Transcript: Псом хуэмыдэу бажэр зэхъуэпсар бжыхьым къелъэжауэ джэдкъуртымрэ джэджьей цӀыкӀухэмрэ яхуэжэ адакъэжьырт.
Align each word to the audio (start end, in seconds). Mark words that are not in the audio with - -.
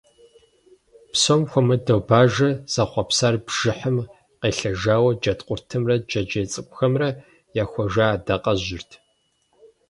Псом 1.11 1.41
хуэмыдэу 1.49 2.01
бажэр 2.09 2.53
зэхъуэпсар 2.73 3.35
бжыхьым 3.45 3.97
къелъэжауэ 4.39 5.11
джэдкъуртымрэ 5.21 5.95
джэджьей 6.07 6.47
цӀыкӀухэмрэ 6.51 7.09
яхуэжэ 7.63 8.03
адакъэжьырт. 8.15 8.91